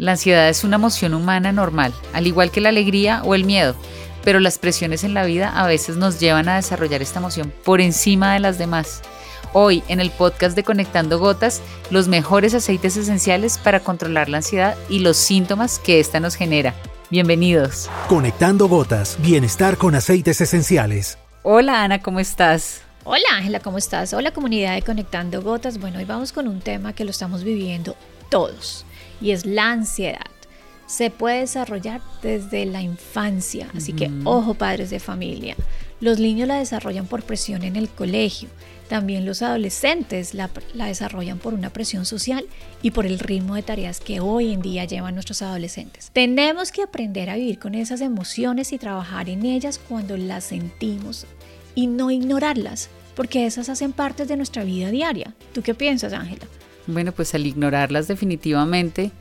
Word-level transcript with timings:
La 0.00 0.12
ansiedad 0.12 0.48
es 0.48 0.64
una 0.64 0.76
emoción 0.76 1.12
humana 1.12 1.52
normal, 1.52 1.92
al 2.14 2.26
igual 2.26 2.50
que 2.50 2.62
la 2.62 2.70
alegría 2.70 3.20
o 3.22 3.34
el 3.34 3.44
miedo, 3.44 3.74
pero 4.24 4.40
las 4.40 4.58
presiones 4.58 5.04
en 5.04 5.12
la 5.12 5.26
vida 5.26 5.50
a 5.50 5.66
veces 5.66 5.98
nos 5.98 6.18
llevan 6.18 6.48
a 6.48 6.56
desarrollar 6.56 7.02
esta 7.02 7.18
emoción 7.18 7.52
por 7.66 7.82
encima 7.82 8.32
de 8.32 8.40
las 8.40 8.56
demás. 8.56 9.02
Hoy, 9.52 9.82
en 9.88 10.00
el 10.00 10.10
podcast 10.10 10.56
de 10.56 10.64
Conectando 10.64 11.18
Gotas, 11.18 11.60
los 11.90 12.08
mejores 12.08 12.54
aceites 12.54 12.96
esenciales 12.96 13.58
para 13.58 13.80
controlar 13.80 14.30
la 14.30 14.38
ansiedad 14.38 14.74
y 14.88 15.00
los 15.00 15.18
síntomas 15.18 15.78
que 15.78 16.00
ésta 16.00 16.18
nos 16.18 16.34
genera. 16.34 16.74
Bienvenidos. 17.10 17.90
Conectando 18.08 18.68
Gotas, 18.68 19.18
bienestar 19.20 19.76
con 19.76 19.94
aceites 19.94 20.40
esenciales. 20.40 21.18
Hola 21.42 21.82
Ana, 21.84 22.00
¿cómo 22.00 22.20
estás? 22.20 22.84
Hola 23.04 23.24
Ángela, 23.32 23.60
¿cómo 23.60 23.78
estás? 23.78 24.12
Hola 24.12 24.30
comunidad 24.30 24.74
de 24.74 24.82
Conectando 24.82 25.40
Gotas. 25.40 25.78
Bueno, 25.78 26.00
hoy 26.00 26.04
vamos 26.04 26.32
con 26.32 26.46
un 26.46 26.60
tema 26.60 26.92
que 26.92 27.04
lo 27.04 27.10
estamos 27.10 27.44
viviendo 27.44 27.96
todos 28.28 28.84
y 29.22 29.30
es 29.30 29.46
la 29.46 29.70
ansiedad. 29.70 30.26
Se 30.86 31.08
puede 31.08 31.40
desarrollar 31.40 32.02
desde 32.20 32.66
la 32.66 32.82
infancia, 32.82 33.68
así 33.74 33.94
que 33.94 34.10
ojo 34.24 34.52
padres 34.52 34.90
de 34.90 35.00
familia. 35.00 35.56
Los 36.00 36.18
niños 36.18 36.46
la 36.46 36.58
desarrollan 36.58 37.06
por 37.06 37.22
presión 37.22 37.62
en 37.62 37.76
el 37.76 37.88
colegio, 37.88 38.50
también 38.90 39.24
los 39.24 39.40
adolescentes 39.40 40.34
la, 40.34 40.50
desarrollan 40.74 41.38
por 41.38 41.54
una 41.54 41.72
presión 41.72 42.04
social 42.04 42.44
y 42.82 42.90
por 42.90 43.06
el 43.06 43.18
ritmo 43.18 43.54
de 43.54 43.62
tareas 43.62 44.00
que 44.00 44.20
hoy 44.20 44.52
en 44.52 44.60
día 44.60 44.84
llevan 44.84 45.14
nuestros 45.14 45.40
adolescentes. 45.40 46.10
Tenemos 46.12 46.70
que 46.70 46.82
aprender 46.82 47.30
a 47.30 47.36
vivir 47.36 47.58
con 47.58 47.74
esas 47.74 48.02
emociones 48.02 48.72
y 48.72 48.78
trabajar 48.78 49.30
en 49.30 49.46
ellas 49.46 49.80
cuando 49.88 50.18
las 50.18 50.44
sentimos 50.44 51.26
y 51.74 51.86
no 51.86 52.10
ignorarlas, 52.10 52.88
porque 53.14 53.46
esas 53.46 53.68
hacen 53.68 53.92
parte 53.92 54.26
de 54.26 54.36
nuestra 54.36 54.64
vida 54.64 54.90
diaria. 54.90 55.34
¿Tú 55.52 55.62
qué 55.62 55.74
piensas, 55.74 56.12
Ángela? 56.12 56.46
Bueno, 56.86 57.12
pues 57.12 57.34
al 57.34 57.46
ignorarlas 57.46 58.08
definitivamente 58.08 59.12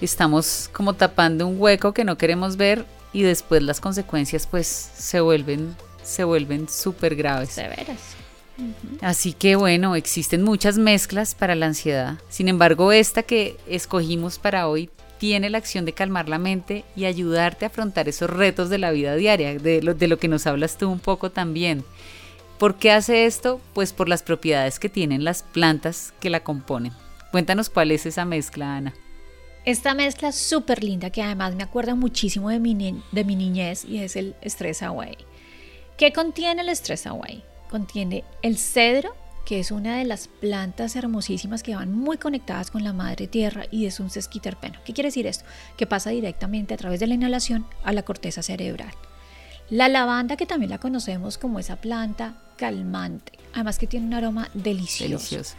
estamos 0.00 0.70
como 0.72 0.94
tapando 0.94 1.46
un 1.46 1.60
hueco 1.60 1.92
que 1.92 2.04
no 2.04 2.16
queremos 2.16 2.56
ver 2.56 2.84
y 3.12 3.22
después 3.22 3.62
las 3.62 3.80
consecuencias 3.80 4.46
pues 4.46 4.66
se 4.66 5.20
vuelven 5.20 5.74
se 6.02 6.24
vuelven 6.24 6.68
súper 6.68 7.16
graves. 7.16 7.50
Severas. 7.50 8.16
Así 9.02 9.32
que 9.34 9.56
bueno, 9.56 9.94
existen 9.94 10.42
muchas 10.42 10.78
mezclas 10.78 11.34
para 11.34 11.54
la 11.54 11.66
ansiedad. 11.66 12.18
Sin 12.28 12.48
embargo, 12.48 12.92
esta 12.92 13.22
que 13.22 13.56
escogimos 13.68 14.38
para 14.38 14.68
hoy 14.68 14.90
tiene 15.18 15.50
la 15.50 15.58
acción 15.58 15.84
de 15.84 15.92
calmar 15.92 16.28
la 16.28 16.38
mente 16.38 16.84
y 16.96 17.04
ayudarte 17.04 17.64
a 17.64 17.68
afrontar 17.68 18.08
esos 18.08 18.30
retos 18.30 18.68
de 18.70 18.78
la 18.78 18.90
vida 18.90 19.14
diaria, 19.16 19.58
de 19.58 19.82
lo, 19.82 19.94
de 19.94 20.08
lo 20.08 20.18
que 20.18 20.28
nos 20.28 20.46
hablas 20.46 20.78
tú 20.78 20.90
un 20.90 21.00
poco 21.00 21.30
también. 21.30 21.84
¿Por 22.58 22.74
qué 22.76 22.90
hace 22.90 23.26
esto? 23.26 23.60
Pues 23.72 23.92
por 23.92 24.08
las 24.08 24.24
propiedades 24.24 24.80
que 24.80 24.88
tienen 24.88 25.22
las 25.22 25.44
plantas 25.44 26.12
que 26.18 26.28
la 26.28 26.40
componen. 26.40 26.92
Cuéntanos 27.30 27.70
cuál 27.70 27.92
es 27.92 28.04
esa 28.04 28.24
mezcla, 28.24 28.76
Ana. 28.76 28.94
Esta 29.64 29.94
mezcla 29.94 30.32
súper 30.32 30.82
linda 30.82 31.10
que 31.10 31.22
además 31.22 31.54
me 31.54 31.62
acuerda 31.62 31.94
muchísimo 31.94 32.50
de 32.50 32.58
mi, 32.58 32.74
niñez 32.74 33.84
y 33.84 33.98
es 33.98 34.16
el 34.16 34.34
Stress 34.42 34.82
Away. 34.82 35.16
¿Qué 35.96 36.12
contiene 36.12 36.62
el 36.62 36.70
Stress 36.70 37.06
Away? 37.06 37.44
Contiene 37.70 38.24
el 38.42 38.58
cedro, 38.58 39.14
que 39.46 39.60
es 39.60 39.70
una 39.70 39.96
de 39.98 40.04
las 40.04 40.26
plantas 40.26 40.96
hermosísimas 40.96 41.62
que 41.62 41.76
van 41.76 41.92
muy 41.92 42.16
conectadas 42.18 42.72
con 42.72 42.82
la 42.82 42.92
madre 42.92 43.28
tierra 43.28 43.66
y 43.70 43.86
es 43.86 44.00
un 44.00 44.10
sesquiterpeno. 44.10 44.80
¿Qué 44.84 44.92
quiere 44.94 45.08
decir 45.08 45.28
esto? 45.28 45.44
Que 45.76 45.86
pasa 45.86 46.10
directamente 46.10 46.74
a 46.74 46.78
través 46.78 46.98
de 46.98 47.06
la 47.06 47.14
inhalación 47.14 47.66
a 47.84 47.92
la 47.92 48.02
corteza 48.02 48.42
cerebral. 48.42 48.94
La 49.70 49.88
lavanda, 49.88 50.36
que 50.36 50.46
también 50.46 50.70
la 50.70 50.78
conocemos 50.78 51.36
como 51.38 51.58
esa 51.58 51.76
planta 51.76 52.34
calmante, 52.58 53.32
además 53.54 53.78
que 53.78 53.86
tiene 53.86 54.06
un 54.06 54.14
aroma 54.14 54.50
delicioso. 54.52 55.04
delicioso 55.04 55.54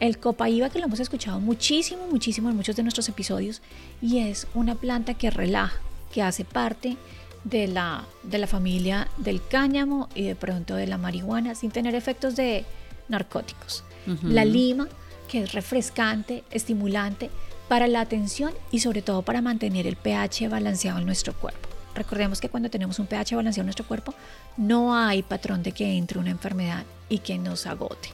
el 0.00 0.18
copaíba 0.18 0.70
que 0.70 0.78
lo 0.78 0.86
hemos 0.86 0.98
escuchado 0.98 1.38
muchísimo, 1.40 2.06
muchísimo 2.08 2.48
en 2.48 2.56
muchos 2.56 2.74
de 2.74 2.82
nuestros 2.82 3.08
episodios 3.08 3.60
y 4.00 4.18
es 4.18 4.46
una 4.54 4.74
planta 4.74 5.14
que 5.14 5.30
relaja, 5.30 5.78
que 6.12 6.22
hace 6.22 6.44
parte 6.44 6.96
de 7.44 7.68
la, 7.68 8.06
de 8.22 8.38
la 8.38 8.46
familia 8.46 9.08
del 9.18 9.46
cáñamo 9.46 10.08
y 10.14 10.22
de 10.24 10.34
pronto 10.34 10.74
de 10.74 10.86
la 10.86 10.98
marihuana 10.98 11.54
sin 11.54 11.70
tener 11.70 11.94
efectos 11.94 12.34
de 12.34 12.64
narcóticos. 13.08 13.84
La 14.22 14.46
lima, 14.46 14.88
que 15.28 15.42
es 15.42 15.52
refrescante, 15.52 16.42
estimulante 16.50 17.30
para 17.68 17.86
la 17.86 18.00
atención 18.00 18.52
y 18.70 18.80
sobre 18.80 19.02
todo 19.02 19.22
para 19.22 19.42
mantener 19.42 19.86
el 19.86 19.96
pH 19.96 20.48
balanceado 20.48 20.98
en 20.98 21.06
nuestro 21.06 21.34
cuerpo. 21.34 21.69
Recordemos 21.94 22.40
que 22.40 22.48
cuando 22.48 22.70
tenemos 22.70 22.98
un 22.98 23.06
pH 23.06 23.36
balanceado 23.36 23.62
en 23.62 23.66
nuestro 23.66 23.86
cuerpo, 23.86 24.14
no 24.56 24.94
hay 24.94 25.22
patrón 25.22 25.62
de 25.62 25.72
que 25.72 25.96
entre 25.96 26.18
una 26.18 26.30
enfermedad 26.30 26.84
y 27.08 27.18
que 27.18 27.38
nos 27.38 27.66
agote. 27.66 28.10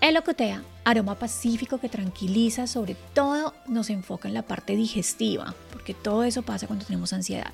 El 0.00 0.16
ocotea, 0.16 0.62
aroma 0.84 1.14
pacífico 1.14 1.78
que 1.78 1.88
tranquiliza, 1.88 2.66
sobre 2.66 2.96
todo 3.14 3.54
nos 3.66 3.88
enfoca 3.90 4.28
en 4.28 4.34
la 4.34 4.42
parte 4.42 4.76
digestiva, 4.76 5.54
porque 5.72 5.94
todo 5.94 6.24
eso 6.24 6.42
pasa 6.42 6.66
cuando 6.66 6.84
tenemos 6.84 7.12
ansiedad. 7.12 7.52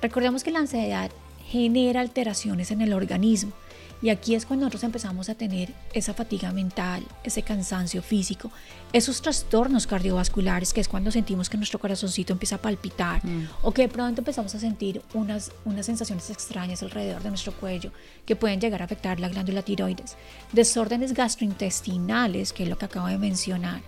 Recordemos 0.00 0.42
que 0.42 0.50
la 0.50 0.60
ansiedad 0.60 1.10
genera 1.46 2.00
alteraciones 2.00 2.70
en 2.70 2.80
el 2.80 2.92
organismo 2.92 3.52
y 4.02 4.10
aquí 4.10 4.34
es 4.34 4.44
cuando 4.44 4.64
nosotros 4.64 4.84
empezamos 4.84 5.28
a 5.28 5.34
tener 5.34 5.72
esa 5.92 6.12
fatiga 6.14 6.52
mental, 6.52 7.02
ese 7.24 7.42
cansancio 7.42 8.02
físico, 8.02 8.50
esos 8.92 9.22
trastornos 9.22 9.86
cardiovasculares, 9.86 10.72
que 10.72 10.80
es 10.80 10.88
cuando 10.88 11.10
sentimos 11.10 11.48
que 11.48 11.56
nuestro 11.56 11.78
corazoncito 11.78 12.32
empieza 12.32 12.56
a 12.56 12.62
palpitar 12.62 13.24
mm. 13.24 13.48
o 13.62 13.72
que 13.72 13.82
de 13.82 13.88
pronto 13.88 14.20
empezamos 14.20 14.54
a 14.54 14.58
sentir 14.58 15.02
unas, 15.14 15.50
unas 15.64 15.86
sensaciones 15.86 16.28
extrañas 16.30 16.82
alrededor 16.82 17.22
de 17.22 17.30
nuestro 17.30 17.52
cuello 17.52 17.90
que 18.26 18.36
pueden 18.36 18.60
llegar 18.60 18.82
a 18.82 18.84
afectar 18.84 19.18
la 19.18 19.28
glándula 19.28 19.62
tiroides. 19.62 20.16
Desórdenes 20.52 21.14
gastrointestinales, 21.14 22.52
que 22.52 22.64
es 22.64 22.68
lo 22.68 22.78
que 22.78 22.84
acabo 22.84 23.06
de 23.08 23.18
mencionar, 23.18 23.82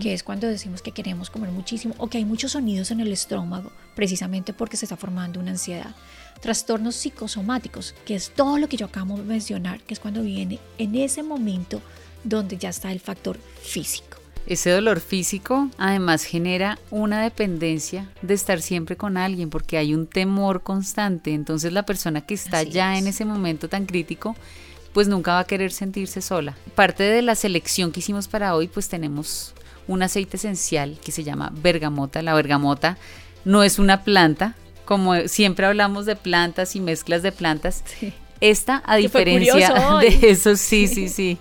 que 0.00 0.12
es 0.12 0.22
cuando 0.22 0.46
decimos 0.46 0.82
que 0.82 0.92
queremos 0.92 1.30
comer 1.30 1.50
muchísimo 1.50 1.94
o 1.98 2.08
que 2.08 2.18
hay 2.18 2.24
muchos 2.24 2.52
sonidos 2.52 2.90
en 2.90 3.00
el 3.00 3.12
estómago, 3.12 3.72
precisamente 3.94 4.52
porque 4.52 4.76
se 4.76 4.86
está 4.86 4.96
formando 4.96 5.40
una 5.40 5.52
ansiedad 5.52 5.94
trastornos 6.42 6.96
psicosomáticos, 6.96 7.94
que 8.04 8.16
es 8.16 8.30
todo 8.30 8.58
lo 8.58 8.68
que 8.68 8.76
yo 8.76 8.86
acabo 8.86 9.16
de 9.16 9.22
mencionar, 9.22 9.51
que 9.86 9.94
es 9.94 10.00
cuando 10.00 10.22
viene 10.22 10.58
en 10.78 10.94
ese 10.94 11.22
momento 11.22 11.80
donde 12.24 12.56
ya 12.56 12.68
está 12.68 12.92
el 12.92 13.00
factor 13.00 13.38
físico. 13.62 14.18
Ese 14.46 14.70
dolor 14.70 15.00
físico 15.00 15.68
además 15.78 16.24
genera 16.24 16.78
una 16.90 17.22
dependencia 17.22 18.08
de 18.22 18.34
estar 18.34 18.60
siempre 18.60 18.96
con 18.96 19.16
alguien 19.16 19.50
porque 19.50 19.78
hay 19.78 19.94
un 19.94 20.06
temor 20.06 20.62
constante. 20.62 21.32
Entonces 21.32 21.72
la 21.72 21.84
persona 21.84 22.22
que 22.22 22.34
está 22.34 22.62
ya 22.64 22.98
en 22.98 23.06
ese 23.06 23.24
momento 23.24 23.68
tan 23.68 23.86
crítico, 23.86 24.34
pues 24.92 25.06
nunca 25.06 25.34
va 25.34 25.40
a 25.40 25.46
querer 25.46 25.70
sentirse 25.70 26.20
sola. 26.20 26.56
Parte 26.74 27.04
de 27.04 27.22
la 27.22 27.36
selección 27.36 27.92
que 27.92 28.00
hicimos 28.00 28.26
para 28.26 28.56
hoy, 28.56 28.66
pues 28.66 28.88
tenemos 28.88 29.54
un 29.86 30.02
aceite 30.02 30.36
esencial 30.36 30.98
que 31.04 31.12
se 31.12 31.22
llama 31.22 31.52
bergamota. 31.54 32.20
La 32.22 32.34
bergamota 32.34 32.98
no 33.44 33.62
es 33.62 33.78
una 33.78 34.02
planta, 34.02 34.56
como 34.84 35.28
siempre 35.28 35.66
hablamos 35.66 36.04
de 36.04 36.16
plantas 36.16 36.74
y 36.74 36.80
mezclas 36.80 37.22
de 37.22 37.30
plantas, 37.30 37.84
esta, 38.42 38.82
a 38.84 38.96
diferencia 38.96 39.98
de 40.00 40.30
eso, 40.30 40.56
sí, 40.56 40.88
sí, 40.88 41.08
sí. 41.08 41.38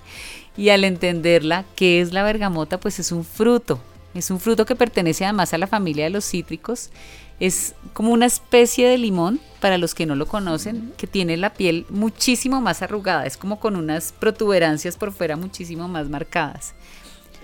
Y 0.56 0.70
al 0.70 0.84
entenderla, 0.84 1.66
¿qué 1.76 2.00
es 2.00 2.14
la 2.14 2.24
bergamota? 2.24 2.80
Pues 2.80 3.00
es 3.00 3.12
un 3.12 3.26
fruto. 3.26 3.80
Es 4.14 4.30
un 4.30 4.40
fruto 4.40 4.66
que 4.66 4.76
pertenece 4.76 5.24
además 5.24 5.54
a 5.54 5.58
la 5.58 5.68
familia 5.68 6.04
de 6.04 6.10
los 6.12 6.30
cítricos. 6.30 6.92
Es 7.40 7.74
como 7.94 8.12
una 8.12 8.28
especie 8.28 8.88
de 8.88 8.98
limón, 8.98 9.40
para 9.60 9.80
los 9.80 9.96
que 9.96 10.06
no 10.06 10.16
lo 10.16 10.28
conocen, 10.28 10.94
que 10.98 11.08
tiene 11.08 11.38
la 11.38 11.54
piel 11.54 11.86
muchísimo 11.90 12.62
más 12.62 12.82
arrugada. 12.84 13.26
Es 13.26 13.38
como 13.38 13.60
con 13.60 13.76
unas 13.76 14.12
protuberancias 14.12 14.98
por 14.98 15.12
fuera 15.12 15.38
muchísimo 15.38 15.88
más 15.88 16.08
marcadas. 16.08 16.76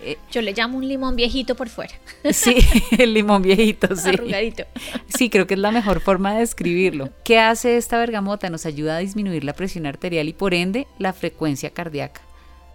Eh, 0.04 0.18
Yo 0.32 0.42
le 0.42 0.54
llamo 0.54 0.78
un 0.78 0.88
limón 0.88 1.16
viejito 1.16 1.56
por 1.56 1.70
fuera. 1.70 1.94
Sí, 2.32 2.58
el 2.98 3.14
limón 3.14 3.42
viejito, 3.42 3.96
sí. 3.96 4.10
Arrugadito. 4.10 4.66
Sí, 5.08 5.30
creo 5.30 5.48
que 5.48 5.56
es 5.56 5.60
la 5.60 5.72
mejor 5.72 6.00
forma 6.02 6.34
de 6.34 6.40
describirlo. 6.40 7.10
¿Qué 7.24 7.40
hace 7.40 7.78
esta 7.78 7.98
bergamota? 7.98 8.50
Nos 8.50 8.66
ayuda 8.66 8.98
a 8.98 9.00
disminuir 9.00 9.44
la 9.44 9.54
presión 9.54 9.86
arterial 9.86 10.28
y 10.28 10.34
por 10.34 10.54
ende 10.54 10.88
la 11.00 11.14
frecuencia 11.14 11.72
cardíaca. 11.72 12.22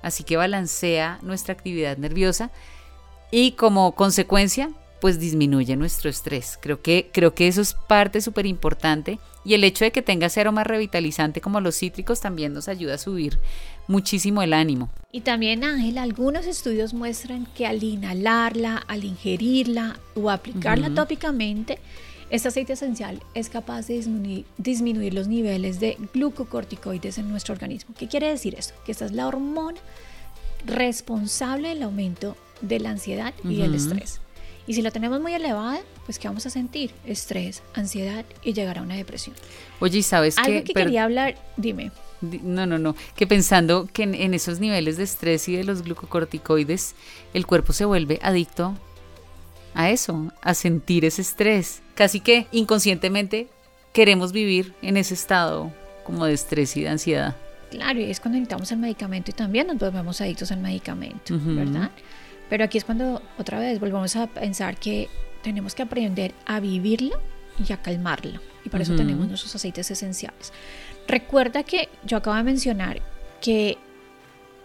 Así 0.03 0.25
que 0.25 0.37
balancea 0.37 1.19
nuestra 1.23 1.55
actividad 1.55 1.97
nerviosa 1.97 2.51
y 3.31 3.53
como 3.53 3.93
consecuencia 3.95 4.71
pues 5.03 5.19
disminuye 5.19 5.75
nuestro 5.75 6.09
estrés. 6.09 6.57
Creo 6.63 6.81
que, 6.81 7.11
creo 7.13 7.35
que 7.35 7.49
eso 7.49 7.61
es 7.61 7.75
parte 7.75 8.21
súper 8.21 8.47
importante 8.47 9.19
y 9.45 9.55
el 9.55 9.65
hecho 9.65 9.85
de 9.85 9.91
que 9.91 10.01
tenga 10.01 10.29
ese 10.29 10.41
aroma 10.41 10.63
revitalizante 10.63 11.41
como 11.41 11.61
los 11.61 11.77
cítricos 11.77 12.21
también 12.21 12.53
nos 12.53 12.69
ayuda 12.69 12.95
a 12.95 12.99
subir 12.99 13.41
muchísimo 13.89 14.45
el 14.45 14.53
ánimo. 14.53 14.91
Y 15.11 15.23
también 15.23 15.65
Ángel, 15.65 15.99
algunos 15.99 16.47
estudios 16.47 16.95
muestran 16.95 17.47
que 17.47 17.67
al 17.67 17.83
inhalarla, 17.83 18.77
al 18.77 19.03
ingerirla 19.03 19.99
o 20.15 20.31
aplicarla 20.31 20.95
tópicamente, 20.95 21.81
este 22.31 22.47
aceite 22.47 22.75
esencial 22.75 23.21
es 23.35 23.49
capaz 23.49 23.89
de 23.89 23.95
disminuir, 23.95 24.45
disminuir, 24.57 25.15
los 25.15 25.27
niveles 25.27 25.81
de 25.81 25.97
glucocorticoides 26.15 27.19
en 27.19 27.29
nuestro 27.29 27.55
organismo. 27.55 27.93
¿Qué 27.99 28.07
quiere 28.07 28.29
decir 28.29 28.55
esto? 28.57 28.75
Que 28.87 28.93
esta 28.93 29.07
es 29.07 29.11
la 29.11 29.27
hormona 29.27 29.81
responsable 30.65 31.71
del 31.71 31.83
aumento 31.83 32.37
de 32.61 32.79
la 32.79 32.91
ansiedad 32.91 33.35
y 33.43 33.57
del 33.57 33.75
estrés. 33.75 34.21
Y 34.67 34.75
si 34.75 34.83
la 34.83 34.91
tenemos 34.91 35.21
muy 35.21 35.35
elevada, 35.35 35.81
pues 36.05 36.19
¿qué 36.19 36.29
vamos 36.29 36.47
a 36.47 36.51
sentir? 36.51 36.93
Estrés, 37.05 37.63
ansiedad 37.75 38.25
y 38.43 38.53
llegar 38.53 38.79
a 38.79 38.83
una 38.83 38.95
depresión. 38.95 39.35
Oye, 39.81 40.03
¿sabes 40.03 40.37
qué? 40.37 40.43
Algo 40.43 40.65
que 40.65 40.73
quería 40.73 41.05
hablar, 41.05 41.37
dime. 41.57 41.91
No, 42.21 42.67
no, 42.67 42.79
no. 42.79 42.95
Que 43.17 43.27
pensando 43.27 43.89
que 43.93 44.05
en, 44.05 44.35
esos 44.35 44.61
niveles 44.61 44.97
de 44.97 45.03
estrés 45.03 45.49
y 45.49 45.57
de 45.57 45.65
los 45.65 45.83
glucocorticoides, 45.83 46.95
el 47.35 47.47
cuerpo 47.47 47.73
se 47.73 47.85
vuelve 47.85 48.21
adicto 48.23 48.77
a 49.75 49.91
eso, 49.91 50.33
a 50.41 50.55
sentir 50.55 51.05
ese 51.05 51.23
estrés. 51.23 51.83
Casi 51.95 52.21
que 52.21 52.47
inconscientemente 52.53 53.49
queremos 53.93 54.33
vivir 54.33 54.75
en 54.83 54.97
ese 54.97 55.15
estado 55.15 55.73
como 56.05 56.27
de 56.27 56.35
estrés 56.35 56.77
y 56.77 56.83
de 56.83 56.89
ansiedad. 56.89 57.37
Claro, 57.71 58.01
y 58.01 58.05
es 58.05 58.21
cuando 58.21 58.39
necesitamos 58.39 58.71
el 58.71 58.79
medicamento 58.79 59.31
y 59.31 59.35
también 59.35 59.67
nos 59.67 59.79
volvemos 59.79 60.21
adictos 60.21 60.53
al 60.53 60.61
medicamento, 60.61 61.39
¿verdad? 61.41 61.91
Pero 62.53 62.65
aquí 62.65 62.77
es 62.77 62.85
cuando 62.85 63.23
otra 63.39 63.59
vez 63.59 63.81
volvemos 63.81 64.15
a 64.15 64.27
pensar 64.27 64.77
que 64.77 65.09
tenemos 65.43 65.75
que 65.75 65.85
aprender 65.85 66.35
a 66.45 66.61
vivirlo 66.61 67.19
y 67.67 67.73
a 67.73 67.79
calmarlo. 67.79 68.43
Y 68.63 68.69
por 68.69 68.83
eso 68.83 68.95
tenemos 68.95 69.27
nuestros 69.27 69.55
aceites 69.55 69.91
esenciales. 69.91 70.53
Recuerda 71.09 71.63
que 71.63 71.89
yo 72.05 72.19
acabo 72.19 72.37
de 72.37 72.43
mencionar 72.43 73.01
que 73.41 73.79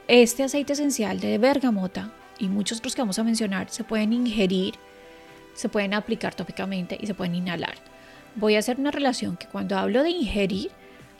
este 0.10 0.44
aceite 0.44 0.74
esencial 0.74 1.22
de 1.22 1.38
bergamota 1.38 2.12
y 2.38 2.50
muchos 2.50 2.80
otros 2.80 2.94
que 2.94 3.02
vamos 3.04 3.20
a 3.20 3.24
mencionar 3.24 3.70
se 3.70 3.86
pueden 3.86 4.12
ingerir, 4.12 4.74
se 5.54 5.70
pueden 5.70 5.94
aplicar 5.94 6.36
tópicamente 6.36 6.98
y 7.00 7.08
se 7.08 7.14
pueden 7.14 7.36
inhalar. 7.36 7.76
Voy 8.36 8.56
a 8.56 8.60
hacer 8.60 8.82
una 8.82 8.92
relación 8.92 9.38
que 9.38 9.48
cuando 9.48 9.78
hablo 9.78 10.04
de 10.04 10.10
ingerir, 10.10 10.72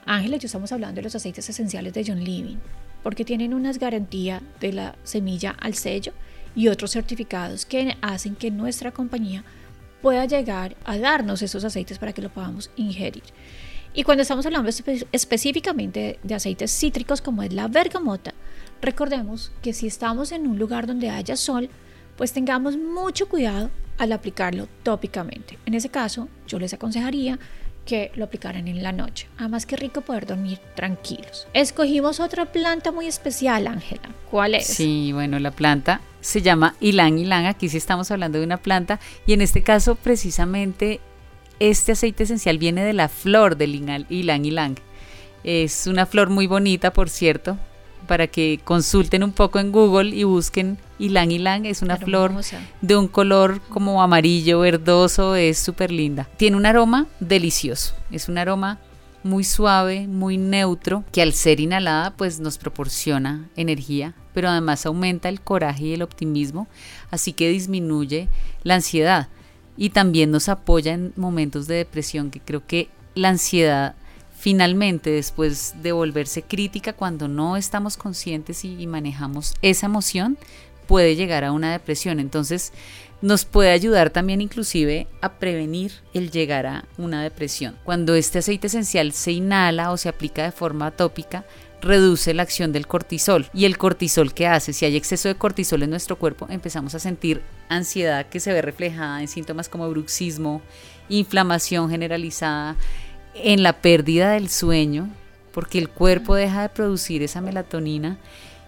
Ángeles, 0.06 0.42
yo 0.42 0.48
estamos 0.48 0.74
hablando 0.74 0.98
de 0.98 1.04
los 1.04 1.16
aceites 1.16 1.48
esenciales 1.48 1.94
de 1.94 2.04
John 2.06 2.22
Living, 2.22 2.58
porque 3.04 3.24
tienen 3.24 3.54
unas 3.54 3.80
garantías 3.80 4.42
de 4.60 4.74
la 4.74 4.96
semilla 5.06 5.56
al 5.62 5.74
sello 5.74 6.12
y 6.56 6.68
otros 6.68 6.92
certificados 6.92 7.66
que 7.66 7.98
hacen 8.02 8.36
que 8.36 8.52
nuestra 8.52 8.92
compañía 8.92 9.44
pueda 10.02 10.26
llegar 10.26 10.76
a 10.86 10.98
darnos 10.98 11.42
esos 11.42 11.64
aceites 11.64 12.00
para 12.00 12.14
que 12.14 12.22
lo 12.22 12.30
podamos 12.30 12.70
ingerir. 12.76 13.24
Y 13.94 14.04
cuando 14.04 14.22
estamos 14.22 14.46
hablando 14.46 14.70
específicamente 15.12 16.20
de 16.22 16.36
aceites 16.36 16.72
cítricos 16.72 17.22
como 17.22 17.42
es 17.42 17.52
la 17.52 17.68
bergamota, 17.68 18.34
recordemos 18.82 19.52
que 19.62 19.74
si 19.74 19.88
estamos 19.88 20.32
en 20.32 20.48
un 20.48 20.60
lugar 20.60 20.86
donde 20.86 21.10
haya 21.10 21.36
sol, 21.36 21.70
pues 22.16 22.32
tengamos 22.32 22.78
mucho 22.78 23.28
cuidado 23.28 23.72
al 23.98 24.12
aplicarlo 24.12 24.68
tópicamente. 24.84 25.58
En 25.66 25.74
ese 25.74 25.90
caso, 25.90 26.30
yo 26.48 26.60
les 26.60 26.74
aconsejaría 26.74 27.40
que 27.86 28.12
lo 28.16 28.26
aplicaran 28.26 28.68
en 28.68 28.84
la 28.84 28.92
noche. 28.92 29.28
Además, 29.38 29.66
qué 29.66 29.78
rico 29.78 30.02
poder 30.02 30.28
dormir 30.28 30.60
tranquilos. 30.76 31.48
Escogimos 31.54 32.20
otra 32.20 32.46
planta 32.46 32.92
muy 32.92 33.08
especial, 33.08 33.66
Ángela. 33.66 34.10
¿Cuál 34.30 34.56
es? 34.56 34.68
Sí, 34.68 35.12
bueno, 35.14 35.40
la 35.40 35.52
planta 35.52 36.02
se 36.22 36.42
llama 36.42 36.76
Ilang 36.80 37.20
Ilang. 37.20 37.46
Aquí 37.46 37.70
sí 37.70 37.78
estamos 37.78 38.12
hablando 38.12 38.40
de 38.40 38.46
una 38.46 38.58
planta 38.58 39.00
y 39.26 39.34
en 39.34 39.42
este 39.42 39.64
caso 39.64 39.96
precisamente 39.96 41.00
este 41.60 41.94
aceite 41.94 42.24
esencial 42.24 42.58
viene 42.58 42.84
de 42.84 42.94
la 42.94 43.10
flor 43.10 43.58
del 43.58 43.76
Ilang 44.10 44.46
Ilang. 44.46 44.76
Es 45.44 45.88
una 45.88 46.06
flor 46.06 46.30
muy 46.30 46.48
bonita, 46.48 46.92
por 46.92 47.10
cierto, 47.10 47.58
para 48.08 48.28
que 48.28 48.60
consulten 48.64 49.24
un 49.24 49.32
poco 49.32 49.60
en 49.60 49.72
Google 49.72 50.16
y 50.16 50.24
busquen 50.24 50.78
Ilang 51.00 51.32
Ilang. 51.32 51.66
Es 51.66 51.82
una 51.82 51.98
flor 51.98 52.34
de 52.82 52.96
un 52.96 53.08
color 53.08 53.62
como 53.70 54.02
amarillo, 54.02 54.60
verdoso, 54.60 55.36
es 55.36 55.58
súper 55.58 55.92
linda. 55.92 56.28
Tiene 56.38 56.58
un 56.58 56.66
aroma 56.66 57.08
delicioso, 57.20 57.96
es 58.12 58.30
un 58.30 58.38
aroma 58.38 58.80
muy 59.24 59.44
suave, 59.44 60.08
muy 60.08 60.38
neutro, 60.38 61.04
que 61.12 61.22
al 61.22 61.34
ser 61.34 61.60
inhalada 61.60 62.12
pues 62.16 62.40
nos 62.40 62.58
proporciona 62.58 63.50
energía, 63.56 64.14
pero 64.38 64.50
además 64.50 64.86
aumenta 64.86 65.30
el 65.30 65.42
coraje 65.42 65.86
y 65.86 65.94
el 65.96 66.04
optimismo, 66.04 66.68
así 67.10 67.34
que 67.34 67.50
disminuye 67.50 68.30
la 68.62 68.76
ansiedad 68.76 69.30
y 69.76 69.90
también 69.90 70.30
nos 70.30 70.48
apoya 70.48 70.94
en 70.94 71.12
momentos 71.16 71.66
de 71.66 71.74
depresión, 71.74 72.30
que 72.30 72.40
creo 72.40 72.62
que 72.68 72.88
la 73.16 73.30
ansiedad 73.30 73.96
finalmente 74.38 75.10
después 75.10 75.74
de 75.82 75.92
volverse 75.92 76.44
crítica 76.44 76.94
cuando 76.94 77.28
no 77.28 77.58
estamos 77.58 77.98
conscientes 77.98 78.64
y, 78.64 78.86
manejamos 78.86 79.56
esa 79.64 79.88
emoción, 79.88 80.38
puede 80.86 81.16
llegar 81.16 81.44
a 81.44 81.52
una 81.52 81.72
depresión. 81.72 82.20
Entonces 82.20 82.74
nos 83.24 83.44
puede 83.44 83.72
ayudar 83.72 84.12
también 84.12 84.42
inclusive 84.42 85.08
a 85.20 85.34
prevenir 85.34 85.94
el 86.14 86.30
llegar 86.30 86.68
a 86.68 86.86
una 87.00 87.24
depresión. 87.24 87.76
Cuando 87.84 88.14
este 88.14 88.38
aceite 88.38 88.68
esencial 88.68 89.14
se 89.14 89.32
inhala 89.32 89.92
o 89.92 89.98
se 89.98 90.10
aplica 90.10 90.44
de 90.44 90.52
forma 90.52 90.92
tópica, 90.92 91.44
reduce 91.82 92.34
la 92.34 92.44
acción 92.44 92.72
del 92.72 92.88
cortisol. 92.88 93.48
¿Y 93.54 93.66
el 93.66 93.78
cortisol 93.78 94.34
qué 94.34 94.48
hace? 94.48 94.74
Si 94.74 94.86
hay 94.86 94.96
exceso 94.96 95.28
de 95.28 95.36
cortisol 95.36 95.84
en 95.84 95.90
nuestro 95.90 96.18
cuerpo, 96.18 96.48
empezamos 96.50 96.96
a 96.96 97.00
sentir 97.00 97.42
ansiedad 97.70 98.28
que 98.28 98.40
se 98.40 98.54
ve 98.54 98.62
reflejada 98.62 99.22
en 99.22 99.28
síntomas 99.28 99.70
como 99.70 99.90
bruxismo, 99.90 100.62
inflamación 101.10 101.90
generalizada, 101.90 102.76
en 103.36 103.62
la 103.64 103.74
pérdida 103.74 104.32
del 104.32 104.50
sueño, 104.50 105.10
porque 105.54 105.78
el 105.78 105.90
cuerpo 105.90 106.36
deja 106.36 106.64
de 106.64 106.70
producir 106.70 107.22
esa 107.24 107.42
melatonina 107.42 108.18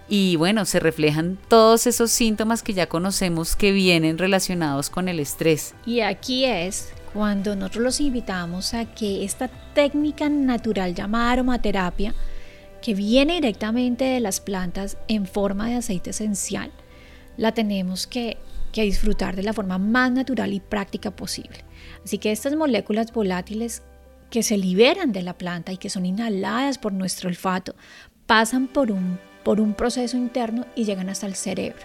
y 0.09 0.35
bueno, 0.38 0.65
se 0.65 0.79
reflejan 0.79 1.38
todos 1.47 1.85
esos 1.85 2.09
síntomas 2.09 2.63
que 2.63 2.73
ya 2.73 2.88
conocemos 2.89 3.56
que 3.56 3.71
vienen 3.71 4.17
relacionados 4.17 4.89
con 4.89 5.07
el 5.07 5.19
estrés. 5.19 5.75
Y 5.85 6.01
aquí 6.01 6.45
es 6.45 6.89
cuando 7.13 7.56
nosotros 7.56 7.83
los 7.83 8.01
invitamos 8.01 8.73
a 8.73 8.85
que 8.85 9.23
esta 9.23 9.50
técnica 9.73 10.27
natural 10.29 10.95
llamada 10.95 11.31
aromaterapia, 11.33 12.15
que 12.81 12.93
viene 12.93 13.35
directamente 13.35 14.05
de 14.05 14.19
las 14.19 14.39
plantas 14.39 14.97
en 15.07 15.25
forma 15.25 15.67
de 15.67 15.75
aceite 15.75 16.11
esencial, 16.11 16.71
la 17.37 17.53
tenemos 17.53 18.07
que, 18.07 18.37
que 18.71 18.83
disfrutar 18.83 19.35
de 19.35 19.43
la 19.43 19.53
forma 19.53 19.77
más 19.77 20.11
natural 20.11 20.53
y 20.53 20.59
práctica 20.59 21.11
posible. 21.11 21.63
Así 22.03 22.17
que 22.17 22.31
estas 22.31 22.55
moléculas 22.55 23.13
volátiles 23.13 23.83
que 24.29 24.43
se 24.43 24.57
liberan 24.57 25.11
de 25.11 25.23
la 25.23 25.37
planta 25.37 25.71
y 25.71 25.77
que 25.77 25.89
son 25.89 26.05
inhaladas 26.05 26.77
por 26.77 26.93
nuestro 26.93 27.29
olfato, 27.29 27.75
pasan 28.25 28.67
por 28.67 28.91
un, 28.91 29.19
por 29.43 29.59
un 29.59 29.73
proceso 29.73 30.17
interno 30.17 30.65
y 30.75 30.85
llegan 30.85 31.09
hasta 31.09 31.25
el 31.25 31.35
cerebro. 31.35 31.81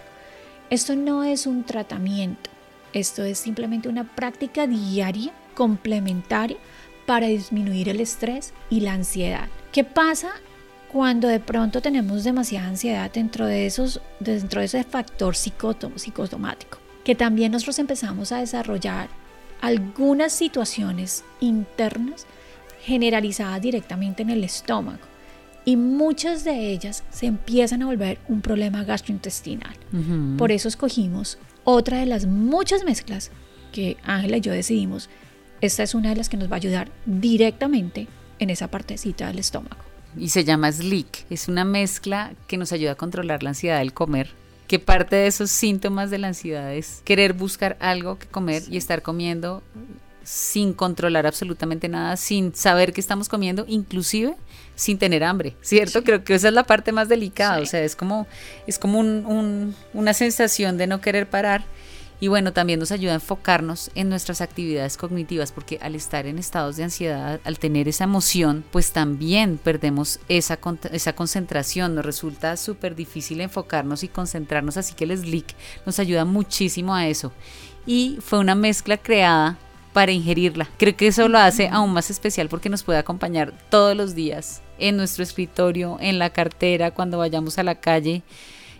Esto 0.69 0.95
no 0.95 1.23
es 1.23 1.47
un 1.47 1.63
tratamiento, 1.63 2.49
esto 2.93 3.23
es 3.23 3.39
simplemente 3.39 3.89
una 3.89 4.15
práctica 4.15 4.67
diaria 4.67 5.31
complementaria 5.53 6.57
para 7.05 7.27
disminuir 7.27 7.89
el 7.89 7.99
estrés 7.99 8.53
y 8.69 8.81
la 8.81 8.93
ansiedad. 8.93 9.47
¿Qué 9.71 9.83
pasa 9.83 10.31
cuando 10.91 11.27
de 11.27 11.39
pronto 11.39 11.81
tenemos 11.81 12.23
demasiada 12.23 12.67
ansiedad 12.67 13.11
dentro 13.11 13.45
de, 13.45 13.65
esos, 13.65 14.01
dentro 14.19 14.59
de 14.59 14.65
ese 14.65 14.83
factor 14.83 15.35
psicosomático? 15.35 16.79
Que 17.03 17.15
también 17.15 17.51
nosotros 17.51 17.79
empezamos 17.79 18.31
a 18.31 18.39
desarrollar 18.39 19.09
algunas 19.61 20.33
situaciones 20.33 21.23
internas 21.39 22.25
generalizadas 22.81 23.61
directamente 23.61 24.23
en 24.23 24.29
el 24.29 24.43
estómago 24.43 24.99
y 25.65 25.77
muchas 25.77 26.43
de 26.43 26.71
ellas 26.71 27.03
se 27.09 27.25
empiezan 27.25 27.81
a 27.81 27.87
volver 27.87 28.19
un 28.27 28.41
problema 28.41 28.83
gastrointestinal. 28.83 29.75
Por 30.37 30.51
eso 30.51 30.67
escogimos 30.67 31.39
otra 31.63 31.99
de 31.99 32.05
las 32.05 32.27
muchas 32.27 32.83
mezclas 32.83 33.31
que 33.71 33.97
Ángela 34.03 34.37
y 34.37 34.41
yo 34.41 34.51
decidimos. 34.51 35.09
Esta 35.61 35.81
es 35.81 35.95
una 35.95 36.09
de 36.09 36.17
las 36.17 36.29
que 36.29 36.37
nos 36.37 36.49
va 36.49 36.53
a 36.53 36.57
ayudar 36.57 36.91
directamente 37.05 38.07
en 38.37 38.51
esa 38.51 38.69
partecita 38.69 39.27
del 39.27 39.39
estómago. 39.39 39.84
Y 40.17 40.29
se 40.29 40.43
llama 40.43 40.71
Slick. 40.71 41.25
Es 41.29 41.47
una 41.47 41.65
mezcla 41.65 42.33
que 42.47 42.57
nos 42.57 42.71
ayuda 42.71 42.91
a 42.91 42.95
controlar 42.95 43.43
la 43.43 43.49
ansiedad 43.49 43.79
del 43.79 43.93
comer 43.93 44.29
que 44.67 44.79
parte 44.79 45.15
de 45.15 45.27
esos 45.27 45.51
síntomas 45.51 46.09
de 46.09 46.17
la 46.17 46.27
ansiedad 46.27 46.73
es 46.73 47.01
querer 47.05 47.33
buscar 47.33 47.77
algo 47.79 48.17
que 48.17 48.27
comer 48.27 48.63
y 48.69 48.77
estar 48.77 49.01
comiendo 49.01 49.61
sin 50.23 50.73
controlar 50.73 51.27
absolutamente 51.27 51.87
nada, 51.87 52.17
sin 52.17 52.55
saber 52.55 52.93
qué 52.93 52.99
estamos 52.99 53.29
comiendo, 53.29 53.63
inclusive 53.67 54.35
sin 54.73 54.97
tener 54.97 55.23
hambre, 55.23 55.55
¿cierto? 55.61 56.03
Creo 56.03 56.23
que 56.23 56.33
esa 56.33 56.47
es 56.47 56.53
la 56.53 56.63
parte 56.63 56.91
más 56.91 57.09
delicada, 57.09 57.61
o 57.61 57.65
sea, 57.67 57.83
es 57.83 57.95
como, 57.95 58.25
es 58.65 58.79
como 58.79 58.99
una 58.99 60.13
sensación 60.13 60.77
de 60.77 60.87
no 60.87 60.99
querer 60.99 61.29
parar 61.29 61.63
y 62.19 62.29
bueno, 62.29 62.53
también 62.53 62.79
nos 62.79 62.91
ayuda 62.91 63.11
a 63.11 63.15
enfocarnos 63.15 63.91
en 63.93 64.09
nuestras 64.09 64.39
actividades 64.39 64.95
cognitivas, 64.95 65.51
porque 65.51 65.79
al 65.81 65.95
estar 65.95 66.25
en 66.25 66.39
estados 66.39 66.77
de 66.77 66.85
ansiedad, 66.85 67.41
al 67.43 67.59
tener 67.59 67.87
esa 67.87 68.05
emoción, 68.05 68.63
pues 68.71 68.91
también 68.91 69.57
perdemos 69.57 70.19
esa, 70.29 70.59
esa 70.91 71.13
concentración. 71.13 71.95
Nos 71.95 72.05
resulta 72.05 72.55
súper 72.55 72.95
difícil 72.95 73.41
enfocarnos 73.41 74.03
y 74.03 74.07
concentrarnos, 74.07 74.77
así 74.77 74.93
que 74.93 75.03
el 75.03 75.17
Slick 75.17 75.55
nos 75.85 75.99
ayuda 75.99 76.23
muchísimo 76.23 76.95
a 76.95 77.07
eso. 77.07 77.33
Y 77.85 78.17
fue 78.21 78.39
una 78.39 78.55
mezcla 78.55 78.97
creada 78.97 79.57
para 79.91 80.11
ingerirla. 80.11 80.69
Creo 80.77 80.95
que 80.95 81.07
eso 81.07 81.27
lo 81.27 81.37
hace 81.37 81.69
aún 81.69 81.93
más 81.93 82.09
especial 82.09 82.49
porque 82.49 82.69
nos 82.69 82.83
puede 82.83 82.99
acompañar 82.99 83.53
todos 83.69 83.95
los 83.95 84.15
días 84.15 84.61
en 84.77 84.97
nuestro 84.97 85.23
escritorio, 85.23 85.97
en 86.01 86.19
la 86.19 86.31
cartera, 86.31 86.91
cuando 86.91 87.17
vayamos 87.17 87.57
a 87.57 87.63
la 87.63 87.75
calle. 87.75 88.23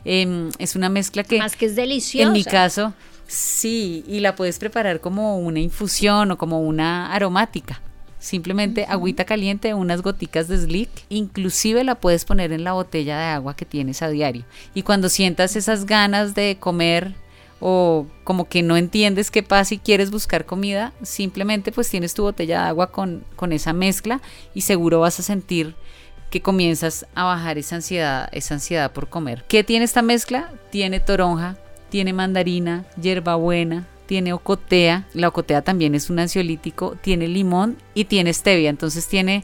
Em, 0.05 0.51
es 0.59 0.75
una 0.75 0.89
mezcla 0.89 1.23
que... 1.23 1.39
Más 1.39 1.55
que 1.55 1.65
es 1.65 1.75
deliciosa. 1.75 2.27
En 2.27 2.33
mi 2.33 2.43
caso, 2.43 2.93
Sí, 3.27 4.03
y 4.07 4.19
la 4.19 4.35
puedes 4.35 4.59
preparar 4.59 5.01
como 5.01 5.39
una 5.39 5.59
infusión 5.59 6.31
o 6.31 6.37
como 6.37 6.61
una 6.61 7.11
aromática. 7.13 7.81
Simplemente 8.19 8.85
agüita 8.87 9.25
caliente, 9.25 9.73
unas 9.73 10.01
goticas 10.01 10.47
de 10.47 10.57
slick, 10.57 10.89
inclusive 11.09 11.83
la 11.83 11.95
puedes 11.95 12.25
poner 12.25 12.51
en 12.51 12.63
la 12.63 12.73
botella 12.73 13.17
de 13.17 13.25
agua 13.25 13.55
que 13.55 13.65
tienes 13.65 14.01
a 14.01 14.09
diario. 14.09 14.45
Y 14.73 14.83
cuando 14.83 15.09
sientas 15.09 15.55
esas 15.55 15.85
ganas 15.85 16.33
de 16.33 16.57
comer 16.59 17.13
o 17.59 18.07
como 18.23 18.45
que 18.45 18.61
no 18.61 18.77
entiendes 18.77 19.31
qué 19.31 19.41
pasa 19.41 19.75
y 19.75 19.79
quieres 19.79 20.11
buscar 20.11 20.45
comida, 20.45 20.93
simplemente 21.03 21.71
pues 21.71 21.89
tienes 21.89 22.13
tu 22.13 22.23
botella 22.23 22.61
de 22.61 22.67
agua 22.69 22.91
con, 22.91 23.23
con 23.35 23.53
esa 23.53 23.73
mezcla 23.73 24.21
y 24.53 24.61
seguro 24.61 24.99
vas 24.99 25.19
a 25.19 25.23
sentir 25.23 25.75
que 26.29 26.41
comienzas 26.41 27.05
a 27.15 27.23
bajar 27.23 27.57
esa 27.57 27.77
ansiedad, 27.77 28.29
esa 28.31 28.55
ansiedad 28.55 28.91
por 28.91 29.07
comer. 29.07 29.43
¿Qué 29.47 29.63
tiene 29.63 29.85
esta 29.85 30.01
mezcla? 30.01 30.51
Tiene 30.69 30.99
toronja, 30.99 31.57
tiene 31.89 32.13
mandarina, 32.13 32.85
hierbabuena, 33.01 33.87
tiene 34.05 34.33
ocotea, 34.33 35.07
la 35.13 35.29
ocotea 35.29 35.61
también 35.61 35.95
es 35.95 36.09
un 36.09 36.19
ansiolítico, 36.19 36.95
tiene 37.01 37.27
limón 37.27 37.77
y 37.93 38.05
tiene 38.05 38.33
stevia, 38.33 38.69
entonces 38.69 39.07
tiene 39.07 39.43